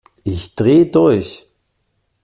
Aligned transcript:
Ich 0.23 0.55
dreh 0.55 0.85
durch! 0.85 1.47